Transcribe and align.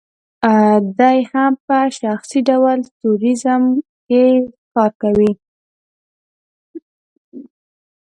دی 0.97 1.17
هم 1.31 1.53
په 1.65 1.77
شخصي 1.99 2.39
ډول 2.49 2.79
ټوریزم 2.99 3.63
کې 4.07 4.23
کار 4.73 4.91
کوي. 5.01 5.31